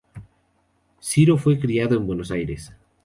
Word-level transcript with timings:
Ciro 0.99 1.37
fue 1.37 1.59
criado 1.59 1.95
en 1.95 2.07
Buenos 2.07 2.31
Aires. 2.31 2.73